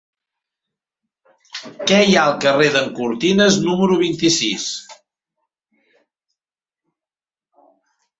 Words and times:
Què 1.89 1.99
hi 2.05 2.15
ha 2.19 2.23
al 2.29 2.33
carrer 2.45 2.69
d'en 2.75 2.87
Cortines 2.99 3.59
número 3.65 3.97
vint-i-sis? 3.99 4.65